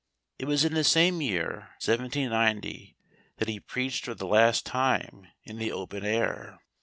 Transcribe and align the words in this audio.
It 0.39 0.45
was 0.47 0.65
in 0.65 0.73
this 0.73 0.89
same 0.91 1.21
year, 1.21 1.69
1790, 1.85 2.95
that 3.37 3.47
he 3.47 3.59
preached 3.59 4.05
for 4.05 4.15
the 4.15 4.25
last 4.25 4.65
time 4.65 5.27
in 5.43 5.59
the 5.59 5.71
open 5.71 6.03
air. 6.03 6.57